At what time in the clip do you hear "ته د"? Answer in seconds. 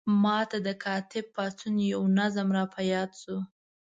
0.49-0.69